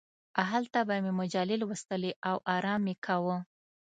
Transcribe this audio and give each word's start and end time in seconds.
هلته 0.51 0.79
به 0.87 0.95
مې 1.03 1.11
مجلې 1.19 1.55
لوستلې 1.61 2.11
او 2.29 2.37
ارام 2.55 2.79
مې 2.85 2.95
کاوه. 3.05 3.37